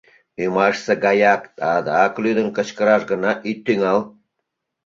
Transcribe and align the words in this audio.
—Ӱмашсе 0.43 0.93
гаяк 1.03 1.41
адак 1.73 2.13
лӱдын 2.23 2.47
кычкыраш 2.55 3.01
гына 3.11 3.31
ит 3.49 3.59
тӱҥал. 3.65 3.99